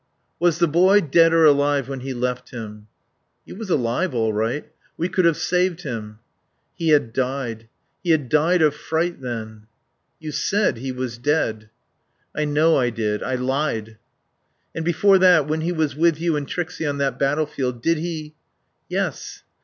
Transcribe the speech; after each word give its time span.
"Was 0.39 0.57
the 0.57 0.67
boy 0.67 0.99
dead 1.01 1.31
or 1.31 1.45
alive 1.45 1.87
when 1.87 1.99
he 1.99 2.11
left 2.11 2.49
him?" 2.49 2.87
"He 3.45 3.53
was 3.53 3.69
alive 3.69 4.15
all 4.15 4.33
right. 4.33 4.65
We 4.97 5.07
could 5.09 5.25
have 5.25 5.37
saved 5.37 5.83
him." 5.83 6.17
He 6.73 6.89
had 6.89 7.13
died 7.13 7.69
he 8.03 8.09
had 8.09 8.27
died 8.27 8.63
of 8.63 8.73
fright, 8.73 9.21
then. 9.21 9.67
"You 10.19 10.31
said 10.31 10.77
he 10.77 10.91
was 10.91 11.19
dead." 11.19 11.69
"I 12.35 12.45
know 12.45 12.77
I 12.77 12.89
did. 12.89 13.21
I 13.21 13.35
lied.""... 13.35 13.99
And 14.75 14.83
before 14.83 15.19
that 15.19 15.47
when 15.47 15.61
he 15.61 15.71
was 15.71 15.95
with 15.95 16.19
you 16.19 16.35
and 16.35 16.47
Trixie 16.47 16.87
on 16.87 16.97
that 16.97 17.19
battlefield 17.19 17.83
Did 17.83 17.99
he" 17.99 18.33
"Yes. 18.89 19.43